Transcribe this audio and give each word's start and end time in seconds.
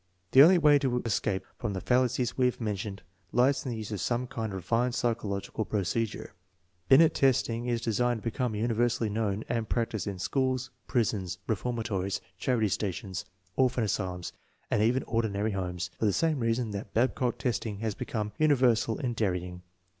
\The 0.31 0.41
only 0.41 0.57
way 0.57 0.77
of 0.83 1.05
escape 1.05 1.45
from 1.59 1.73
the 1.73 1.79
fallacies 1.79 2.35
we 2.35 2.45
have 2.47 2.59
men 2.59 2.75
tioned 2.75 3.01
lies 3.31 3.63
in 3.63 3.69
the 3.69 3.77
use 3.77 3.91
of 3.91 4.01
some 4.01 4.25
kind 4.25 4.51
of 4.51 4.55
refined 4.55 4.95
psychological 4.95 5.63
procedure^, 5.63 6.29
Binet 6.89 7.13
testing 7.13 7.67
is 7.67 7.81
destined 7.81 8.21
to 8.23 8.27
become 8.27 8.55
universally 8.55 9.11
known 9.11 9.43
and 9.47 9.69
practiced 9.69 10.07
in 10.07 10.17
schools, 10.17 10.71
prisons, 10.87 11.37
reformatories, 11.45 12.19
charity 12.39 12.69
stations, 12.69 13.25
orphan 13.55 13.83
asylums, 13.83 14.33
and 14.71 14.81
even 14.81 15.03
ordinary 15.03 15.51
homes, 15.51 15.91
for 15.99 16.05
the 16.05 16.13
same 16.13 16.39
reason 16.39 16.71
that 16.71 16.95
Bab^ock 16.95 17.37
testing 17.37 17.77
has 17.81 17.93
become 17.93 18.31
uni 18.39 18.55
versal 18.55 18.99
in 19.03 19.13
dairying. 19.13 19.61